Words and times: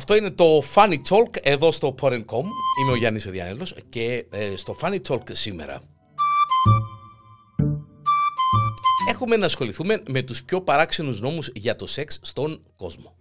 αυτό 0.00 0.16
είναι 0.16 0.30
το 0.30 0.62
Funny 0.74 0.96
Talk 1.08 1.36
εδώ 1.42 1.72
στο 1.72 1.94
Porn.com. 2.00 2.44
Είμαι 2.82 2.90
ο 2.90 2.96
Γιάννης 2.96 3.26
ο 3.26 3.30
Διάνελος 3.30 3.74
και 3.88 4.26
ε, 4.30 4.56
στο 4.56 4.76
Funny 4.82 4.98
Talk 5.08 5.22
σήμερα 5.30 5.82
έχουμε 9.08 9.36
να 9.36 9.46
ασχοληθούμε 9.46 10.02
με 10.08 10.22
τους 10.22 10.42
πιο 10.44 10.60
παράξενους 10.60 11.20
νόμους 11.20 11.50
για 11.54 11.76
το 11.76 11.86
σεξ 11.86 12.18
στον 12.22 12.62
κόσμο. 12.76 13.16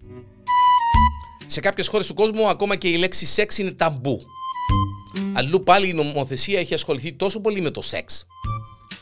Σε 1.47 1.60
κάποιες 1.60 1.88
χώρες 1.88 2.07
του 2.07 2.14
κόσμου 2.14 2.47
ακόμα 2.47 2.75
και 2.75 2.88
η 2.88 2.98
λέξη 2.98 3.25
σεξ 3.25 3.57
είναι 3.57 3.71
ταμπού. 3.71 4.20
Αλλού 5.34 5.64
πάλι 5.64 5.88
η 5.88 5.93
νομοθεσία 5.93 6.59
έχει 6.59 6.73
ασχοληθεί 6.73 7.14
τόσο 7.14 7.39
πολύ 7.39 7.61
με 7.61 7.71
το 7.71 7.82
σεξ 7.82 8.25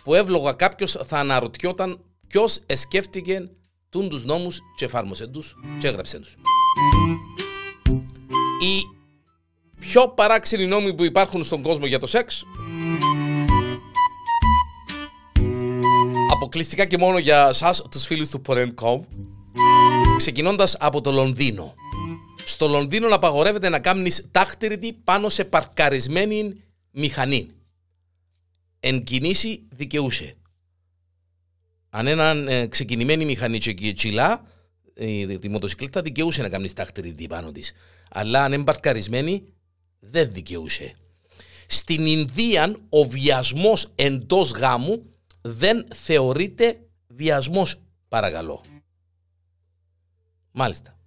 που 0.03 0.13
εύλογα 0.13 0.51
κάποιος 0.53 0.97
θα 1.05 1.17
αναρωτιόταν 1.17 1.99
ποιος 2.27 2.59
εσκέφτηκε 2.65 3.49
τούν 3.89 4.09
τους 4.09 4.23
νόμους 4.23 4.59
και 4.75 4.85
εφάρμοσε 4.85 5.27
τους 5.27 5.55
και 5.79 5.87
έγραψε 5.87 6.19
τους. 6.19 6.35
Οι 9.87 9.89
πιο 9.89 10.07
παράξενοι 10.07 10.65
νόμοι 10.65 10.93
που 10.93 11.03
υπάρχουν 11.03 11.43
στον 11.43 11.61
κόσμο 11.61 11.85
για 11.85 11.99
το 11.99 12.07
σεξ 12.07 12.45
αποκλειστικά 16.31 16.85
και 16.85 16.97
μόνο 16.97 17.17
για 17.17 17.53
σας 17.53 17.83
τους 17.91 18.05
φίλους 18.05 18.29
του 18.29 18.41
Porn.com 18.47 18.99
ξεκινώντας 20.17 20.75
από 20.79 21.01
το 21.01 21.11
Λονδίνο. 21.11 21.75
Στο 22.45 22.67
Λονδίνο 22.67 23.15
απαγορεύεται 23.15 23.69
να 23.69 23.79
κάνεις 23.79 24.27
τάχτηρητη 24.31 24.93
πάνω 24.93 25.29
σε 25.29 25.45
παρκαρισμένη 25.45 26.63
μηχανή. 26.91 27.49
Εν 28.79 29.03
κινήσει 29.03 29.67
δικαιούσε. 29.69 30.35
Αν 31.89 32.07
έναν 32.07 32.47
ε, 32.47 32.67
ξεκινημένη 32.67 33.25
μηχανή 33.25 33.57
και 33.57 33.93
τσιλά, 33.93 34.41
η, 34.93 35.39
τη 35.39 35.49
μοτοσυκλέτα 35.49 36.01
δικαιούσε 36.01 36.41
να 36.41 36.49
κάνεις 36.49 36.73
τάχτηρητη 36.73 37.27
πάνω 37.27 37.51
της. 37.51 37.71
Αλλά 38.09 38.43
αν 38.43 38.53
είναι 38.53 38.63
παρκαρισμένη, 38.63 39.51
δεν 39.99 40.31
δικαιούσε. 40.31 40.95
Στην 41.67 42.05
Ινδία 42.05 42.75
ο 42.89 43.03
βιασμός 43.03 43.91
εντός 43.95 44.51
γάμου 44.51 45.09
δεν 45.41 45.87
θεωρείται 45.95 46.79
βιασμός 47.07 47.81
παρακαλώ. 48.07 48.63
Μάλιστα. 50.51 50.97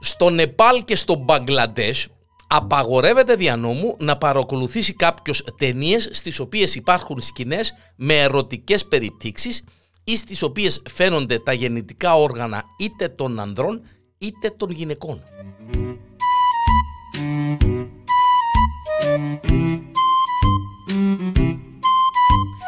Στο 0.00 0.30
Νεπάλ 0.30 0.84
και 0.84 0.96
στο 0.96 1.14
Μπαγκλαντές 1.14 2.08
απαγορεύεται 2.46 3.34
δια 3.34 3.56
νόμου 3.56 3.96
να 3.98 4.18
παρακολουθήσει 4.18 4.94
κάποιος 4.94 5.44
ταινίες 5.56 6.08
στις 6.12 6.38
οποίες 6.38 6.74
υπάρχουν 6.74 7.20
σκηνές 7.20 7.74
με 7.96 8.14
ερωτικές 8.20 8.86
περιπτύξεις 8.86 9.64
ή 10.04 10.16
στις 10.16 10.42
οποίες 10.42 10.82
φαίνονται 10.90 11.38
τα 11.38 11.52
γεννητικά 11.52 12.14
όργανα 12.14 12.64
είτε 12.78 13.08
των 13.08 13.40
ανδρών 13.40 13.82
είτε 14.18 14.50
των 14.56 14.70
γυναικών. 14.70 15.22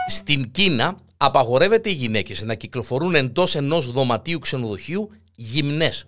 Στην 0.09 0.51
Κίνα 0.51 0.97
απαγορεύεται 1.17 1.91
οι 1.91 1.93
γυναίκες 1.93 2.43
να 2.43 2.55
κυκλοφορούν 2.55 3.15
εντός 3.15 3.55
ενός 3.55 3.93
δωματίου 3.93 4.39
ξενοδοχείου 4.39 5.11
γυμνές. 5.35 6.07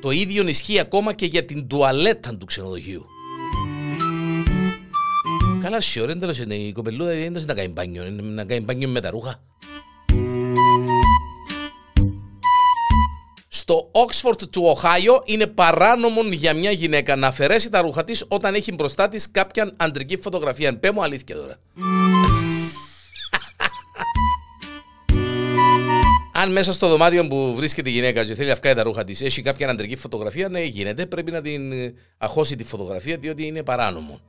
Το 0.00 0.10
ίδιο 0.10 0.48
ισχύει 0.48 0.78
ακόμα 0.78 1.12
και 1.12 1.26
για 1.26 1.44
την 1.44 1.66
τουαλέτα 1.66 2.36
του 2.36 2.46
ξενοδοχείου. 2.46 3.06
Καλά, 5.60 5.80
σε 5.80 6.00
ώρα 6.00 6.18
τέλος 6.18 6.38
είναι 6.38 6.54
η 6.54 6.72
κοπελούδα 6.72 7.10
δεν 7.10 7.32
να 7.46 7.54
κάνει 7.54 7.68
μπάνιο, 7.68 8.10
να 8.10 8.44
κάνει 8.44 8.60
μπάνιο 8.60 8.88
με 8.88 9.00
τα 9.00 9.10
ρούχα. 9.10 9.49
Στο 13.70 13.90
Oxford 13.92 14.48
του 14.50 14.62
Οχάιο 14.64 15.22
είναι 15.24 15.46
παράνομο 15.46 16.22
για 16.22 16.54
μια 16.54 16.70
γυναίκα 16.70 17.16
να 17.16 17.26
αφαιρέσει 17.26 17.70
τα 17.70 17.80
ρούχα 17.80 18.04
της 18.04 18.24
όταν 18.28 18.54
έχει 18.54 18.72
μπροστά 18.72 19.08
της 19.08 19.30
κάποια 19.30 19.72
αντρική 19.76 20.16
φωτογραφία. 20.16 20.78
Πέ 20.78 20.92
μου 20.92 21.02
αλήθεια 21.02 21.36
τώρα. 21.36 21.56
Αν 26.32 26.52
μέσα 26.52 26.72
στο 26.72 26.88
δωμάτιο 26.88 27.26
που 27.26 27.54
βρίσκεται 27.54 27.88
η 27.90 27.92
γυναίκα 27.92 28.24
και 28.24 28.34
θέλει 28.34 28.48
να 28.48 28.54
βγάλει 28.54 28.76
τα 28.76 28.82
ρούχα 28.82 29.04
της 29.04 29.20
έχει 29.20 29.42
κάποια 29.42 29.68
αντρική 29.68 29.96
φωτογραφία, 29.96 30.48
ναι, 30.48 30.62
γίνεται. 30.62 31.06
Πρέπει 31.06 31.30
να 31.30 31.40
την 31.40 31.72
ε, 31.72 31.94
αχώσει 32.18 32.56
τη 32.56 32.64
φωτογραφία 32.64 33.16
διότι 33.16 33.46
είναι 33.46 33.62
παράνομο. 33.62 34.20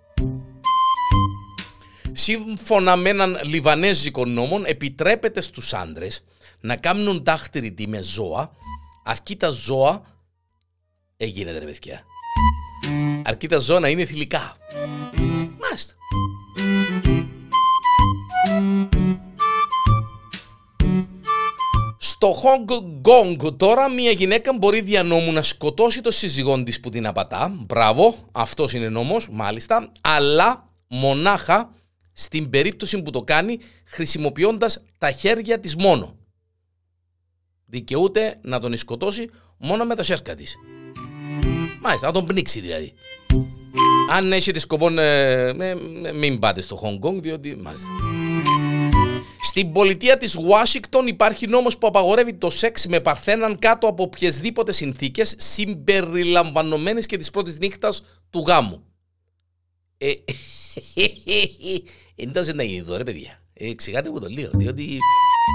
Σύμφωνα 2.12 2.96
με 2.96 3.10
έναν 3.10 3.40
Λιβανέζικο 3.44 4.26
νόμο, 4.26 4.62
επιτρέπεται 4.64 5.42
στους 5.42 5.74
άντρες 5.74 6.24
να 6.60 6.76
κάνουν 6.76 7.24
τάχτηρη 7.24 7.76
με 7.88 8.02
ζώα, 8.02 8.52
αρκεί 9.04 9.36
τα 9.36 9.50
ζώα. 9.50 10.02
Έγινε 11.18 11.52
ρε 11.52 11.66
παιδιά. 11.66 12.04
Αρκεί 13.24 13.48
τα 13.48 13.60
ζώα 13.60 13.80
να 13.80 13.90
είναι 13.90 14.06
θηλυκά. 14.06 14.56
Μάλιστα. 15.62 15.96
Στο 21.98 22.36
Hong 22.44 22.72
Kong 23.10 23.58
τώρα 23.58 23.90
μια 23.90 24.12
γυναίκα 24.12 24.54
μπορεί 24.54 24.82
δια 24.82 25.04
νόμου 25.04 25.32
να 25.32 25.42
σκοτώσει 25.42 26.02
το 26.02 26.12
σύζυγό 26.12 26.64
της 26.64 26.80
που 26.80 26.90
την 26.90 27.08
απατά. 27.08 27.52
Μπράβο, 27.66 28.16
αυτός 28.32 28.74
είναι 28.74 28.90
νόμος, 28.90 29.30
μάλιστα. 29.32 29.92
Αλλά 30.02 30.70
μονάχα 30.88 31.74
στην 32.14 32.50
περίπτωση 32.50 33.02
που 33.02 33.12
το 33.12 33.22
κάνει 33.22 33.60
χρησιμοποιώντας 33.86 34.84
τα 34.98 35.12
χέρια 35.12 35.60
της 35.60 35.76
μόνο. 35.76 36.16
Δικαιούται 37.72 38.36
να 38.42 38.60
τον 38.60 38.78
σκοτώσει 38.78 39.30
μόνο 39.58 39.86
με 39.86 39.96
τα 39.96 40.04
σέρκα 40.04 40.36
της. 40.36 40.56
Μάλιστα, 41.82 42.08
να 42.08 42.14
τον 42.14 42.26
πνίξει 42.26 42.60
δηλαδή. 42.60 42.94
Αν 44.12 44.32
έχετε 44.32 44.60
σκοπό, 44.60 45.00
ε, 45.00 45.76
μην 46.16 46.40
πάτε 46.40 46.62
στο 46.62 46.80
Hong 46.84 47.08
Kong, 47.08 47.22
διότι 47.22 47.56
μάλιστα. 47.56 47.88
Στην 49.42 49.72
πολιτεία 49.72 50.18
της 50.18 50.36
Ουάσιγκτον 50.36 51.08
υπάρχει 51.08 51.48
νόμος 51.48 51.78
που 51.78 51.88
απαγορεύει 51.88 52.34
το 52.34 52.50
σεξ 52.50 52.86
με 52.86 53.00
παρθέναν 53.00 53.60
κάτω 53.60 53.88
από 53.88 54.04
οποιασδήποτε 54.04 54.72
συνθήκες 54.72 55.36
συμπεριλαμβανομένες 55.38 57.06
και 57.06 57.18
της 57.18 57.32
πρώτης 57.32 57.60
νύχτας 57.60 58.04
του 58.30 58.44
γάμου. 58.48 58.84
Ε, 59.98 60.14
εντός 62.16 62.54
να 62.54 62.64
γίνει 62.64 62.80
εδώ 62.80 62.98
ρε 62.98 63.04
παιδιά. 63.04 63.41
Ε, 63.64 63.74
ξηγάτε 63.74 64.10
μου 64.10 64.20
το 64.20 64.28
λίγο, 64.28 64.52
διότι 64.54 64.98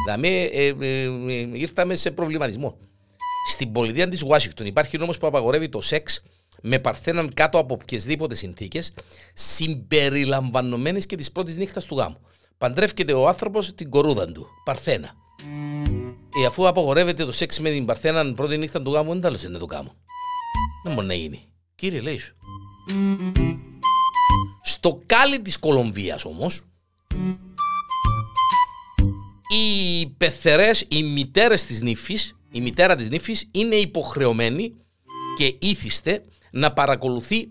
δαμε, 0.09 0.29
ε, 0.29 0.75
ε, 0.81 1.03
ε, 1.03 1.49
ήρθαμε 1.53 1.95
σε 1.95 2.11
προβληματισμό. 2.11 2.79
Στην 3.49 3.73
πολιτεία 3.73 4.09
της 4.09 4.23
Ουάσιγκτον 4.23 4.67
υπάρχει 4.67 4.99
νόμος 4.99 5.19
που 5.19 5.27
απαγορεύει 5.27 5.69
το 5.69 5.81
σεξ 5.81 6.23
με 6.63 6.79
παρθέναν 6.79 7.35
κάτω 7.35 7.59
από 7.59 7.75
οποιασδήποτε 7.75 8.35
συνθήκες 8.35 8.95
συμπεριλαμβανομένες 9.35 11.07
και 11.07 11.17
της 11.17 11.33
πρώτης 11.33 11.57
νύχτας 11.57 11.85
του 11.85 11.97
γάμου 11.97 12.19
παντρεύκεται 12.59 13.13
ο 13.13 13.29
άνθρωπος 13.29 13.75
την 13.75 13.91
κορούδα 13.91 14.33
του, 14.33 14.47
Παρθένα. 14.65 15.15
Ε, 16.43 16.47
αφού 16.47 16.69
απαγορεύεται 16.69 17.25
το 17.25 17.33
σεξ 17.33 17.61
με 17.61 17.71
την 17.71 17.85
Παρθένα 17.85 18.35
πρώτη 18.35 18.57
νύχτα 18.57 18.83
του 18.83 18.93
γάμου, 18.93 19.21
δεν 19.21 19.39
θα 19.39 19.49
να 19.49 19.59
το 19.59 19.67
κάνω. 19.67 19.95
Δεν 20.85 20.95
μπορεί 20.95 21.07
να 21.07 21.15
γίνει. 21.15 21.43
Κύριε, 21.75 22.01
λέει 22.01 22.19
σου. 22.19 22.37
Στο 24.63 25.03
κάλι 25.07 25.41
της 25.41 25.59
Κολομβίας 25.59 26.25
όμως, 26.25 26.65
οι 29.49 30.07
πεθερές, 30.17 30.85
οι 30.89 31.03
μητέρες 31.03 31.65
της 31.65 31.83
νύφης, 31.83 32.37
η 32.53 32.61
μητέρα 32.61 32.97
της 32.97 33.09
νύφης 33.09 33.49
είναι 33.51 33.75
υποχρεωμένη 33.75 34.75
και 35.37 35.57
ήθιστε 35.59 36.23
να 36.51 36.73
παρακολουθεί 36.73 37.49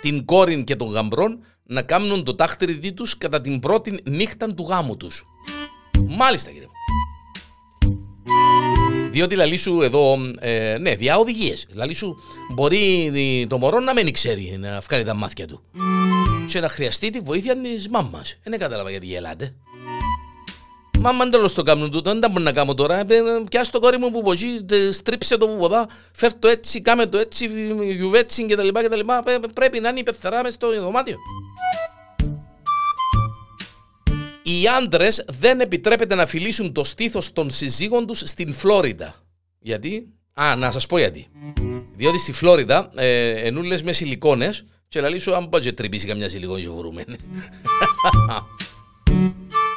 την 0.00 0.24
κόρη 0.24 0.64
και 0.64 0.76
τον 0.76 0.88
γαμπρόν 0.88 1.38
να 1.62 1.82
κάνουν 1.82 2.24
το 2.24 2.34
τάχτριδί 2.34 2.92
τους 2.92 3.18
κατά 3.18 3.40
την 3.40 3.60
πρώτη 3.60 4.00
νύχτα 4.04 4.54
του 4.54 4.66
γάμου 4.68 4.96
τους. 4.96 5.24
Μάλιστα 6.08 6.50
κύριε 6.50 6.66
μου. 6.66 6.72
Διότι 9.10 9.34
λαλή 9.34 9.56
σου 9.56 9.82
εδώ, 9.82 10.18
ε, 10.38 10.76
ναι, 10.80 10.94
διά 10.94 11.16
οδηγίες. 11.16 11.66
Λαλή 11.74 11.94
σου 11.94 12.16
μπορεί 12.54 13.12
το 13.48 13.58
μωρό 13.58 13.80
να 13.80 13.92
μην 13.92 14.12
ξέρει 14.12 14.56
να 14.58 14.80
βγάλει 14.80 15.04
τα 15.04 15.14
μάτια 15.14 15.46
του. 15.46 15.62
Και 16.46 16.60
να 16.60 16.68
χρειαστεί 16.68 17.10
τη 17.10 17.18
βοήθεια 17.18 17.60
της 17.60 17.88
μάμας. 17.88 18.38
Δεν 18.42 18.58
κατάλαβα 18.58 18.90
γιατί 18.90 19.06
γελάτε. 19.06 19.54
Μα 21.02 21.10
αν 21.10 21.30
τέλος 21.30 21.52
το 21.52 21.62
κάνουν 21.62 21.90
τούτο, 21.90 22.10
δεν 22.10 22.20
τα 22.20 22.28
μπορεί 22.28 22.44
να 22.44 22.52
κάνω 22.52 22.74
τώρα. 22.74 22.98
Ε, 22.98 23.04
πιάσ' 23.50 23.70
το 23.70 23.80
κόρη 23.80 23.98
μου 23.98 24.10
που 24.10 24.22
ποζεί, 24.22 24.48
στρίψε 24.92 25.36
το 25.36 25.48
που 25.48 25.56
ποδά, 25.56 25.88
φέρ 26.12 26.34
το 26.34 26.48
έτσι, 26.48 26.80
κάμε 26.80 27.06
το 27.06 27.18
έτσι, 27.18 27.50
γιουβέτσι 27.94 28.46
και 28.46 28.56
τα 28.56 28.62
λοιπά 28.62 28.82
και 28.82 28.88
τα 28.88 28.96
λοιπά. 28.96 29.22
Πρέπει 29.54 29.80
να 29.80 29.88
είναι 29.88 30.00
η 30.00 30.02
πεθερά 30.02 30.42
μες 30.42 30.52
στο 30.52 30.80
δωμάτιο. 30.80 31.16
Οι 34.42 34.68
άντρες 34.78 35.24
δεν 35.28 35.60
επιτρέπεται 35.60 36.14
να 36.14 36.26
φιλήσουν 36.26 36.72
το 36.72 36.84
στήθος 36.84 37.32
των 37.32 37.50
συζύγων 37.50 38.06
τους 38.06 38.18
στην 38.18 38.52
Φλόριντα. 38.52 39.14
Γιατί; 39.58 40.08
Α, 40.34 40.56
να 40.56 40.70
σας 40.70 40.86
πω 40.86 40.98
γιατί. 40.98 41.26
Διότι 41.96 42.18
στη 42.18 42.32
Φλόριντα 42.32 42.90
ε, 42.94 43.30
ενούλες 43.46 43.82
μες 43.82 43.96
σιλικόνες 43.96 44.64
και 44.88 45.00
λέει 45.00 45.18
σου 45.18 45.34
αν 45.34 45.48
πάει 45.48 45.60
και 45.60 45.72
τρυπήσει 45.72 46.06
καμιά 46.06 46.28
σιλικόνη 46.28 46.62
και 46.62 46.68
βρούμε. 46.68 47.04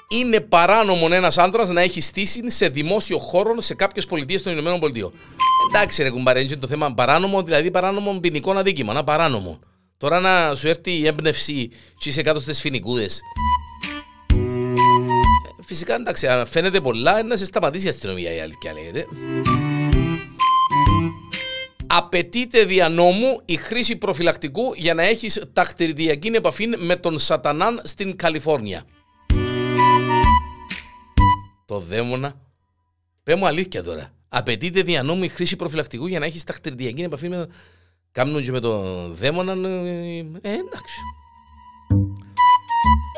είναι 0.08 0.40
παράνομο 0.40 1.08
ένας 1.12 1.38
άντρας 1.38 1.70
να 1.70 1.82
έχει 1.82 2.02
στήσει 2.02 2.50
σε 2.50 2.68
δημόσιο 2.68 3.18
χώρο 3.18 3.62
σε 3.62 3.74
κάποιες 3.74 4.06
πολιτείες 4.06 4.44
των 4.44 4.54
Ηνωμένων 4.54 4.80
Πολιτείων. 4.80 5.14
Εντάξει, 5.70 6.04
ρε 6.04 6.10
κουμπαρέντζι, 6.10 6.58
το 6.58 6.68
θέμα 6.68 6.94
παράνομο, 6.94 7.44
δηλαδή 7.44 7.72
παράνομο 7.72 8.20
ποινικό 8.20 8.52
αδίκημα. 8.52 8.94
Να 8.94 9.04
παράνομο. 9.04 9.60
Τώρα 9.98 10.20
να 10.20 10.56
σου 10.56 10.68
έρθει 10.68 10.92
η 10.92 11.08
έμπνευση 11.08 11.70
και 11.98 12.10
είσαι 12.10 12.22
κάτω 12.22 12.40
στις 12.40 12.60
φοινικούδες. 12.62 13.20
Ε, 15.60 15.64
φυσικά 15.66 15.96
εντάξει, 15.96 16.28
αν 16.28 16.46
φαίνεται 16.46 16.82
πολλά, 16.82 17.24
να 17.24 17.38
σε 17.38 17.46
σταματήσει 17.46 17.86
η 17.86 17.90
αστυνομία 17.90 18.36
η 18.36 18.40
αλήθεια 18.40 18.74
λέγεται. 18.74 19.06
Απαιτείται 21.88 22.66
δια 22.66 22.90
νόμου 22.90 23.42
η 23.46 23.56
χρήση 23.56 23.96
προφυλακτικού 23.96 24.74
για 24.76 24.94
να 24.94 25.04
έχεις 25.04 25.42
ταχτηριδιακή 25.54 26.28
επαφή 26.28 26.68
με 26.78 26.96
τον 26.96 27.20
σατανάν 27.20 27.82
στην 27.84 28.16
Καλιφόρνια. 28.16 28.84
Το 31.66 31.80
δαίμονα. 31.80 32.34
Πε 33.24 33.36
μου 33.36 33.48
αλήθεια 33.48 33.84
τώρα. 33.84 34.10
Απαιτείται 34.30 34.82
δια 34.82 35.04
νόμου 35.04 35.24
η 35.24 35.28
χρήση 35.28 35.56
προφυλακτικού 35.56 36.08
για 36.08 36.20
να 36.20 36.26
έχεις 36.26 36.44
ταχτηριδιακή 36.44 37.02
επαφή 37.02 37.30
με 37.30 37.36
τον... 37.36 37.52
Κάμνουν 38.12 38.44
και 38.44 38.52
με 38.52 38.60
τον 38.60 39.14
δαίμονα. 39.16 39.52
Ε, 39.52 40.18
ε, 40.18 40.50
εντάξει. 40.50 41.00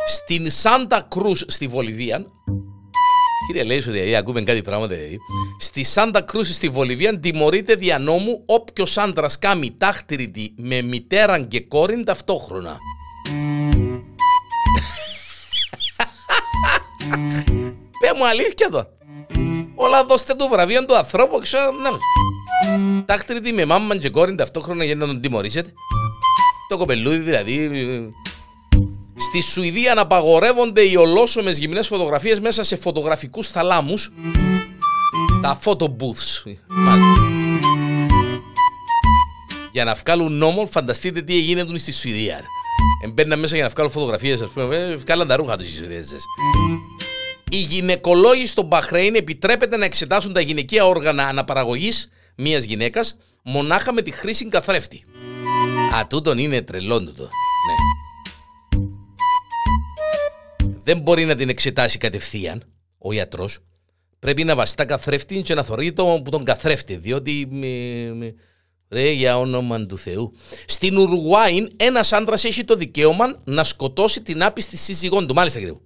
Στην 0.06 0.52
Σάντα 0.52 1.02
Κρούς 1.02 1.44
στη 1.48 1.68
Βολιβία 1.68 2.26
Κύριε 3.48 3.64
Λέισο, 3.64 3.92
δηλαδή, 3.92 4.16
ακούμε 4.16 4.42
κάτι 4.42 4.62
πράγματα. 4.62 4.96
Δηλαδή. 4.96 5.18
Στη 5.60 5.84
Σάντα 5.84 6.22
Κρούση 6.22 6.54
στη 6.54 6.70
Βολιβία 6.70 7.20
τιμωρείται 7.20 7.76
δια 7.76 8.00
νόμου 8.00 8.44
όποιος 8.46 8.98
άντρας 8.98 9.40
κάνει 9.40 9.72
τάχτηρητη 9.78 10.54
με 10.58 10.82
μητέρα 10.82 11.40
και 11.40 11.62
κόρη 11.62 12.04
ταυτόχρονα. 12.04 12.78
Πε 18.08 18.14
μου 18.18 18.28
αλήθεια 18.28 18.68
εδώ. 18.70 18.88
Όλα 19.76 20.04
δώστε 20.04 20.34
το 20.34 20.48
βραβείο 20.48 20.86
του 20.86 20.96
ανθρώπου, 20.96 21.40
ξέρω. 21.40 21.72
Ναι. 21.72 21.90
Τάχτηρητη 23.06 23.54
με 23.54 23.66
μάμα 23.66 23.98
και 23.98 24.10
κόρη 24.10 24.36
ταυτόχρονα 24.36 24.84
για 24.84 24.96
να 24.96 25.06
τον 25.06 25.22
τιμωρήσετε. 25.22 25.74
Το 26.70 26.78
κοπελούδι 26.78 27.18
δηλαδή 27.18 27.70
Στη 29.16 29.42
Σουηδία 29.42 29.94
να 29.94 30.02
απαγορεύονται 30.02 30.82
οι 30.82 30.96
ολόσωμες 30.96 31.58
γυμνές 31.58 31.88
φωτογραφίες 31.88 32.40
μέσα 32.40 32.64
σε 32.64 32.76
φωτογραφικούς 32.76 33.48
θαλάμους. 33.48 34.12
Τα 35.42 35.60
photo 35.64 35.86
booths. 35.86 36.56
Για 39.72 39.84
να 39.84 39.94
βγάλουν 39.94 40.34
νόμο, 40.34 40.66
φανταστείτε 40.66 41.22
τι 41.22 41.38
έγινε 41.38 41.78
στη 41.78 41.92
Σουηδία. 41.92 42.42
Εμπαίρναν 43.04 43.40
μέσα 43.40 43.56
για 43.56 43.64
να 43.64 43.70
βγάλουν 43.70 43.92
φωτογραφίες, 43.92 44.42
ας 44.42 44.50
πούμε, 44.50 44.76
ε, 44.76 44.96
βγάλαν 44.96 45.28
τα 45.28 45.36
ρούχα 45.36 45.58
τους 45.58 45.68
οι 45.68 45.76
Σουηδέζες. 45.76 46.26
Οι 47.50 47.58
γυναικολόγοι 47.58 48.46
στο 48.46 48.62
Μπαχρέιν 48.62 49.16
επιτρέπεται 49.16 49.78
να 49.78 49.86
εξετάσουν 49.86 50.34
τα 50.34 50.42
γυναικεία 50.42 50.86
όργανα 50.86 51.28
αναπαραγωγής 51.28 52.10
μιας 52.36 52.64
γυναίκας 52.64 53.18
μονάχα 53.44 53.94
με 53.94 54.02
τη 54.02 54.12
χρήση 54.12 54.48
καθρέφτη. 54.48 55.04
Α, 55.96 56.08
τούτον 56.08 56.38
είναι 56.38 56.62
τρελό 56.62 57.04
τούτο. 57.04 57.24
Ναι 57.24 57.88
δεν 60.88 61.00
μπορεί 61.00 61.26
να 61.26 61.36
την 61.36 61.50
εξετάσει 61.50 61.98
κατευθείαν 61.98 62.64
ο 62.98 63.12
ιατρό. 63.12 63.50
Πρέπει 64.20 64.44
να 64.44 64.56
βαστά 64.56 64.86
καθρέφτη 64.86 65.42
και 65.42 65.54
να 65.54 65.64
θωρεί 65.64 65.94
το, 65.94 66.22
που 66.24 66.30
τον 66.30 66.44
καθρέφτη, 66.44 66.96
διότι. 66.96 67.50
ρε, 68.90 69.12
για 69.12 69.38
όνομα 69.38 69.86
του 69.86 69.98
Θεού. 69.98 70.34
Στην 70.66 70.98
Ουρουάη, 70.98 71.68
ένας 71.78 72.14
άντρας 72.14 72.44
έχει 72.44 72.64
το 72.64 72.76
δικαίωμα 72.76 73.42
να 73.44 73.64
σκοτώσει 73.64 74.22
την 74.22 74.44
άπιστη 74.44 74.78
σύζυγόν 74.78 75.28
του. 75.28 75.34
Μάλιστα, 75.34 75.60
κύριε 75.60 75.74
μου. 75.74 75.82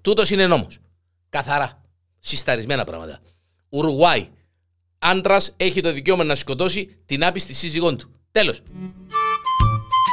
Τούτος 0.00 0.30
είναι 0.30 0.46
νόμος. 0.46 0.78
Καθαρά. 1.28 1.82
Συσταρισμένα 2.18 2.84
πράγματα. 2.84 3.20
Ουρουάη. 3.68 4.28
Άντρας 4.98 5.52
έχει 5.56 5.80
το 5.80 5.92
δικαίωμα 5.92 6.24
να 6.24 6.34
σκοτώσει 6.34 6.98
την 7.06 7.24
άπιστη 7.24 7.54
σύζυγόν 7.54 7.96
του. 7.98 8.10
Τέλος. 8.32 8.62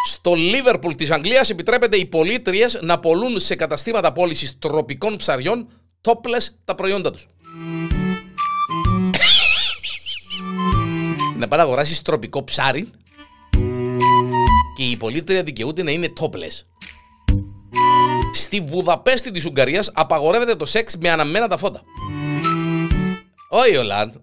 Στο 0.07 0.33
Λίβερπουλ 0.33 0.93
της 0.93 1.11
Αγγλίας 1.11 1.49
επιτρέπεται 1.49 1.97
οι 1.97 2.05
πολίτριες 2.05 2.79
να 2.81 2.99
πολλούν 2.99 3.39
σε 3.39 3.55
καταστήματα 3.55 4.11
πώλησης 4.11 4.57
τροπικών 4.57 5.15
ψαριών 5.15 5.67
τόπλες 6.01 6.55
τα 6.65 6.75
προϊόντα 6.75 7.11
τους. 7.11 7.27
να 11.43 11.49
πάει 11.49 11.59
να 11.59 11.65
αγοράσει 11.65 12.03
τροπικό 12.03 12.43
ψάρι 12.43 12.89
και 14.75 14.83
η 14.83 14.97
πολίτρια 14.97 15.43
δικαιούται 15.43 15.83
να 15.83 15.91
είναι 15.91 16.09
τόπλες. 16.09 16.65
Στη 18.33 18.61
Βουδαπέστη 18.61 19.31
της 19.31 19.45
Ουγγαρίας 19.45 19.89
απαγορεύεται 19.93 20.55
το 20.55 20.65
σεξ 20.65 20.97
με 20.97 21.09
αναμένα 21.09 21.47
τα 21.47 21.57
φώτα. 21.57 21.81
Όχι 23.49 23.75
Ολάν. 23.75 24.21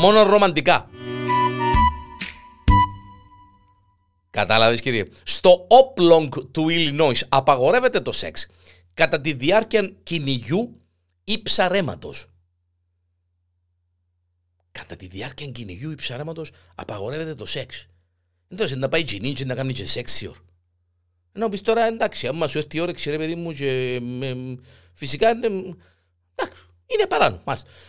Μόνο 0.00 0.22
ρομαντικά. 0.22 0.90
Κατάλαβες, 4.30 4.80
κύριε. 4.80 5.04
Στο 5.22 5.66
Oplong 5.68 6.28
του 6.50 6.66
Illinois 6.70 7.20
απαγορεύεται 7.28 8.00
το 8.00 8.12
σεξ 8.12 8.46
κατά 8.94 9.20
τη 9.20 9.32
διάρκεια 9.32 9.92
κυνηγιού 10.02 10.76
ή 11.24 11.42
ψαρέματο. 11.42 12.14
Κατά 14.72 14.96
τη 14.96 15.06
διάρκεια 15.06 15.46
κυνηγιού 15.46 15.90
ή 15.90 15.94
ψαρέματο 15.94 16.44
απαγορεύεται 16.74 17.34
το 17.34 17.46
σεξ. 17.46 17.86
Δεν 18.48 18.78
να 18.78 18.88
πάει 18.88 19.04
και 19.04 19.44
να 19.44 19.54
κάνει 19.54 19.72
και 19.72 19.86
σεξ 19.86 20.22
ώρα. 20.22 20.49
Ενώ 21.32 21.48
πεις 21.48 21.60
τώρα 21.60 21.86
εντάξει, 21.86 22.26
άμα 22.26 22.48
σου 22.48 22.58
έρθει 22.58 22.76
η 22.76 22.80
ώρα, 22.80 22.92
ξέρει 22.92 23.16
παιδί 23.16 23.34
μου, 23.34 23.52
και, 23.52 23.98
με, 24.02 24.58
φυσικά 24.94 25.30
είναι, 25.30 25.48
είναι 26.86 27.06
παράνομο. 27.08 27.42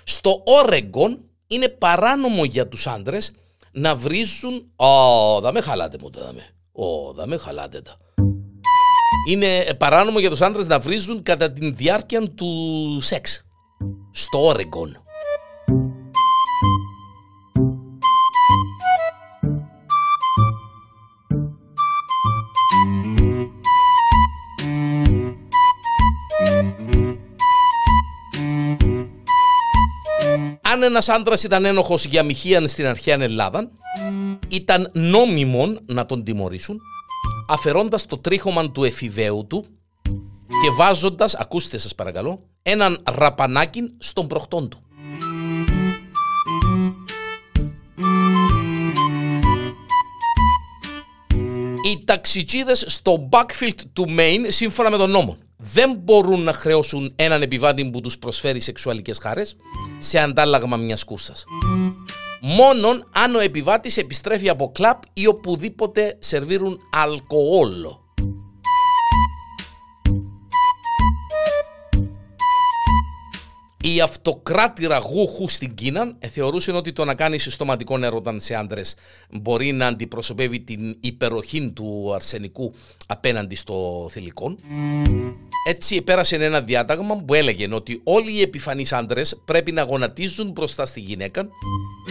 Στο 0.04 0.44
Oregon 0.64 1.18
είναι 1.48 1.70
παράνομο 1.70 2.44
για 2.44 2.68
τους 2.68 2.88
άντρες 2.88 3.32
να 3.72 3.96
βρίζουν. 3.96 4.72
Ω, 4.76 5.42
θα 5.42 5.52
με 5.52 5.62
χαλάτε 5.62 5.98
μου 6.02 6.10
τα 6.10 6.22
δάμε. 6.22 6.46
Ω, 6.72 7.14
θα 7.14 7.28
με 7.28 7.38
χαλάτε 7.38 7.82
τα. 7.82 7.98
Είναι 9.28 9.74
παράνομο 9.78 10.20
για 10.20 10.30
τους 10.30 10.42
άντρες 10.42 10.68
να 10.68 10.80
βρίζουν 10.80 11.24
κατά 11.24 11.52
τη 11.52 11.72
διάρκεια 11.72 12.30
του 12.30 12.98
σεξ. 13.02 13.46
Στο 14.12 14.46
Όρεγκον. 14.46 14.98
Αν 30.84 30.90
ένας 30.90 31.10
άντρας 31.10 31.44
ήταν 31.44 31.66
ένοχος 31.66 32.06
για 32.06 32.24
μοιχείαν 32.24 32.68
στην 32.68 32.86
αρχαία 32.86 33.18
Ελλάδα, 33.22 33.72
ήταν 34.48 34.90
νόμιμον 34.94 35.80
να 35.86 36.06
τον 36.06 36.24
τιμωρήσουν, 36.24 36.80
αφαιρώντας 37.48 38.06
το 38.06 38.18
τρίχωμα 38.18 38.72
του 38.72 38.84
εφηβαίου 38.84 39.46
του 39.50 39.66
και 40.64 40.70
βάζοντας, 40.76 41.36
ακούστε 41.36 41.78
σας 41.78 41.96
παρακαλώ, 41.96 42.44
έναν 42.62 43.04
ραπανάκι 43.16 43.94
στον 43.98 44.28
προχτόν 44.28 44.70
του. 44.70 44.80
Οι 51.84 52.04
ταξιτζίδες 52.06 52.84
στο 52.88 53.30
backfield 53.32 53.80
του 53.94 54.06
Maine, 54.18 54.46
σύμφωνα 54.48 54.90
με 54.90 54.98
τον 54.98 55.10
νόμο, 55.10 55.38
δεν 55.64 55.98
μπορούν 56.04 56.42
να 56.44 56.54
χρεώσουν 56.54 57.14
έναν 57.16 57.42
επιβάτη 57.42 57.90
που 57.90 58.02
τους 58.02 58.18
προσφέρει 58.18 58.60
σεξουαλικές 58.60 59.18
χάρες 59.18 59.56
σε 60.00 60.20
αντάλλαγμα 60.20 60.78
μιας 60.78 61.04
κούρσας. 61.04 61.44
Μόνον 62.42 63.08
αν 63.12 63.36
ο 63.36 63.40
επιβάτης 63.40 63.98
επιστρέφει 63.98 64.50
από 64.50 64.72
κλαπ 64.72 65.04
ή 65.14 65.28
οπουδήποτε 65.28 66.18
σερβίρουν 66.20 66.80
αλκοόλο. 66.92 68.01
Η 73.84 74.02
αυτοκράτηρα 74.02 74.98
γούχου 74.98 75.50
στην 75.50 75.74
Κίνα 75.74 76.18
θεωρούσε 76.30 76.72
ότι 76.72 76.94
το 76.94 77.06
να 77.06 77.16
κάνεις 77.16 77.54
στοματικό 77.54 77.98
έρωτα 78.04 78.40
σε 78.40 78.56
άντρες 78.56 78.96
μπορεί 79.32 79.72
να 79.72 79.88
αντιπροσωπεύει 79.88 80.60
την 80.60 80.98
υπεροχή 81.00 81.72
του 81.72 82.12
αρσενικού 82.14 82.74
απέναντι 83.08 83.56
στο 83.56 84.08
θηλυκό. 84.12 84.56
Έτσι 85.68 86.02
πέρασε 86.02 86.36
ένα 86.36 86.62
διάταγμα 86.62 87.16
που 87.16 87.34
έλεγε 87.34 87.68
ότι 87.74 88.02
όλοι 88.04 88.32
οι 88.32 88.42
επιφανείς 88.42 88.94
άντρες 88.94 89.42
πρέπει 89.46 89.72
να 89.72 89.82
γονατίζουν 89.82 90.52
μπροστά 90.52 90.86
στη 90.86 91.00
γυναίκα 91.00 91.48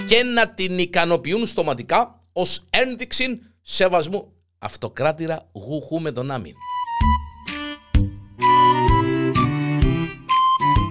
και 0.08 0.22
να 0.22 0.48
την 0.48 0.78
ικανοποιούν 0.78 1.46
στοματικά 1.46 2.20
ως 2.32 2.64
ένδειξη 2.70 3.40
σεβασμού. 3.62 4.32
Αυτοκράτηρα 4.58 5.48
γούχου 5.52 6.00
με 6.00 6.12
τον 6.12 6.30
άμυν. 6.30 6.54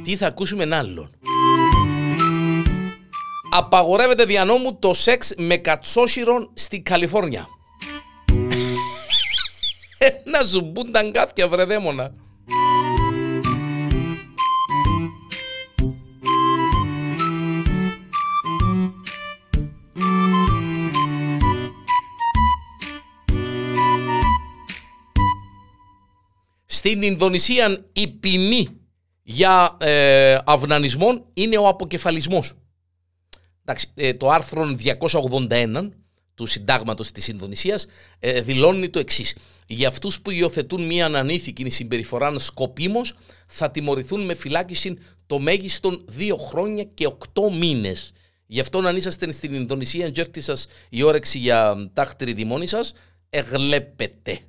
Τι 0.09 0.15
θα 0.15 0.27
ακούσουμε 0.27 0.75
άλλον. 0.75 1.09
Απαγορεύεται 3.51 4.25
δια 4.25 4.45
νόμου 4.45 4.79
το 4.79 4.93
σεξ 4.93 5.33
με 5.37 5.57
κατσόσυρον 5.57 6.49
στη 6.53 6.81
Καλιφόρνια. 6.81 7.47
Να 10.31 10.43
σου 10.43 10.61
μπουν 10.61 10.91
τα 10.91 10.99
αγκάθια 10.99 11.47
βρε 11.47 11.63
δαίμονα. 11.63 12.13
Στην 26.65 27.01
Ινδονησία 27.01 27.85
η 27.93 28.07
ποινή 28.07 28.78
για 29.31 29.77
ε, 29.79 30.37
αυνανισμό 30.45 31.25
είναι 31.33 31.57
ο 31.57 31.67
αποκεφαλισμός. 31.67 32.53
Εντάξει, 33.61 33.91
ε, 33.95 34.13
το 34.13 34.29
άρθρο 34.29 34.75
281 35.49 35.89
του 36.35 36.45
συντάγματος 36.45 37.11
της 37.11 37.27
Ινδονησίας 37.27 37.85
ε, 38.19 38.41
δηλώνει 38.41 38.89
το 38.89 38.99
εξής. 38.99 39.35
Για 39.67 39.87
αυτούς 39.87 40.21
που 40.21 40.31
υιοθετούν 40.31 40.85
μια 40.85 41.05
ανανήθικη 41.05 41.69
συμπεριφορά 41.69 42.39
σκοπίμως 42.39 43.13
θα 43.47 43.71
τιμωρηθούν 43.71 44.25
με 44.25 44.33
φυλάκιση 44.33 44.97
το 45.27 45.39
μέγιστον 45.39 46.03
δύο 46.05 46.37
χρόνια 46.37 46.83
και 46.83 47.05
οκτώ 47.05 47.51
μήνες. 47.51 48.11
Γι' 48.45 48.59
αυτό 48.59 48.77
αν 48.77 48.95
είσαστε 48.95 49.31
στην 49.31 49.53
Ινδονησία 49.53 50.09
και 50.09 50.41
σας 50.41 50.67
η 50.89 51.03
όρεξη 51.03 51.37
για 51.37 51.89
τάχτηρη 51.93 52.33
δημόνη 52.33 52.67
σας, 52.67 52.93
εγλέπετε. 53.29 54.39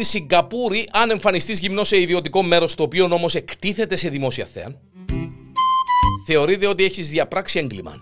Στην 0.00 0.12
Σιγκαπούρη, 0.12 0.88
αν 0.92 1.10
εμφανιστείς 1.10 1.58
γυμνός 1.58 1.88
σε 1.88 2.00
ιδιωτικό 2.00 2.42
μέρος 2.42 2.74
το 2.74 2.82
οποίο 2.82 3.04
όμως 3.04 3.34
εκτίθεται 3.34 3.96
σε 3.96 4.08
δημόσια 4.08 4.46
θέα, 4.46 4.80
θεωρείται 6.26 6.66
ότι 6.66 6.84
έχεις 6.84 7.08
διαπράξει 7.08 7.58
έγκλημα. 7.58 7.98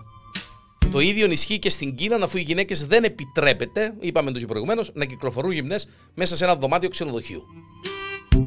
Το 0.90 1.00
ίδιο 1.00 1.30
ισχύει 1.30 1.58
και 1.58 1.70
στην 1.70 1.94
Κίνα, 1.94 2.16
αφού 2.24 2.38
οι 2.38 2.40
γυναίκες 2.40 2.86
δεν 2.86 3.04
επιτρέπεται, 3.04 3.94
είπαμε 4.00 4.30
το 4.30 4.38
και 4.38 4.46
προηγουμένως, 4.46 4.90
να 4.94 5.04
κυκλοφορούν 5.04 5.50
γυμνές 5.50 5.88
μέσα 6.14 6.36
σε 6.36 6.44
ένα 6.44 6.56
δωμάτιο 6.56 6.88
ξενοδοχείου. 6.88 7.42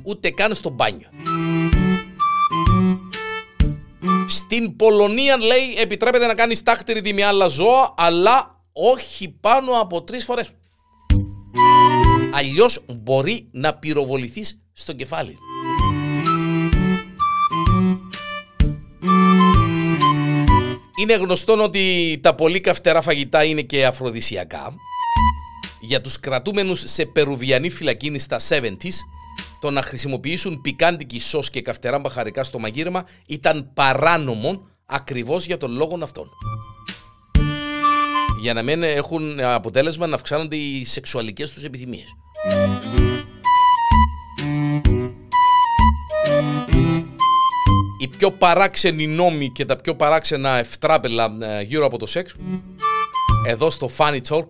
Ούτε 0.04 0.30
καν 0.30 0.54
στο 0.54 0.70
μπάνιο. 0.70 1.10
Στην 4.28 4.76
Πολωνία, 4.76 5.38
λέει, 5.38 5.76
επιτρέπεται 5.78 6.28
να 6.28 6.36
κάνεις 6.36 6.64
τάχτηρη 6.64 7.14
με 7.14 7.24
άλλα 7.24 7.48
ζώα, 7.48 7.94
αλλά 7.98 8.64
όχι 8.74 9.30
πάνω 9.30 9.72
από 9.72 10.04
τρεις 10.04 10.24
φορές. 10.24 10.52
Αλλιώς 12.34 12.86
μπορεί 12.88 13.48
να 13.52 13.74
πυροβοληθείς 13.74 14.62
στο 14.74 14.94
κεφάλι. 14.94 15.38
Είναι 21.02 21.16
γνωστό 21.16 21.64
ότι 21.64 22.20
τα 22.22 22.36
πολύ 22.36 22.60
καυτερά 22.62 23.02
φαγητά 23.02 23.44
είναι 23.44 23.62
και 23.62 23.86
αφροδισιακά. 23.86 24.74
Για 25.82 26.02
τους 26.02 26.20
κρατούμενους 26.20 26.84
σε 26.86 27.06
περουβιανή 27.06 27.70
φυλακίνη 27.70 28.20
στα 28.20 28.40
70s, 28.50 28.96
το 29.62 29.72
να 29.72 29.82
χρησιμοποιήσουν 29.82 30.62
πικάντικη 30.62 31.20
σως 31.20 31.50
και 31.50 31.62
καυτερά 31.62 32.00
μπαχαρικά 32.00 32.44
στο 32.44 32.60
μαγείρεμα 32.60 33.06
ήταν 33.28 33.72
παράνομο 33.74 34.68
ακριβώς 34.86 35.46
για 35.46 35.58
τον 35.58 35.72
λόγο 35.72 36.00
αυτόν 36.02 36.30
για 38.42 38.54
να 38.54 38.62
μην 38.62 38.84
έχουν 38.84 39.40
αποτέλεσμα 39.40 40.08
να 40.08 40.16
αυξάνονται 40.16 40.56
οι 40.56 40.86
σεξουαλικές 40.86 41.52
τους 41.52 41.64
επιθυμίες. 41.64 42.16
Οι 47.98 48.08
πιο 48.18 48.32
παράξενοι 48.32 49.08
νόμοι 49.08 49.50
και 49.50 49.66
τα 49.66 49.76
πιο 49.76 49.96
παράξενα 49.96 50.58
ευτράπελα 50.58 51.38
ε, 51.42 51.62
γύρω 51.62 51.86
από 51.86 51.98
το 51.98 52.06
σεξ. 52.06 52.36
Εδώ 53.46 53.70
στο 53.70 53.90
Funny 53.98 54.20
Talk. 54.30 54.48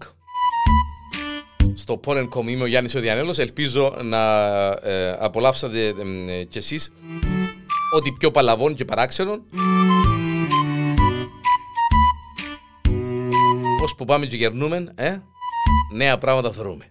Στο 1.74 2.00
Porn.com 2.06 2.48
είμαι 2.48 2.64
ο 2.64 2.66
Γιάννης 2.66 2.96
Οδιανέλος. 2.96 3.38
Ελπίζω 3.38 3.96
να 4.04 4.38
ε, 4.68 5.18
απολαύσατε 5.20 5.94
ε, 6.28 6.44
κι 6.44 6.58
εσείς 6.58 6.92
ό,τι 7.96 8.12
πιο 8.12 8.32
παλαβών 8.32 8.74
και 8.74 8.86
παράξενων. 8.86 9.42
Πώς 13.80 13.96
που 13.96 14.06
πάμε 14.06 14.26
και 14.26 14.36
γερνούμε, 14.36 14.92
ε, 14.96 15.18
νέα 15.94 16.18
πράγματα 16.18 16.52
θεωρούμε. 16.52 16.91